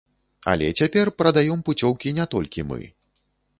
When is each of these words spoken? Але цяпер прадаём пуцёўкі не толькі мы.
Але 0.53 0.69
цяпер 0.83 1.11
прадаём 1.23 1.63
пуцёўкі 1.69 2.17
не 2.21 2.25
толькі 2.35 2.67
мы. 2.73 2.81